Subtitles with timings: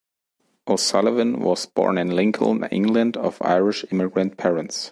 [0.65, 4.89] O'Sullivan was born in Lincoln, England of Irish immigrant parents.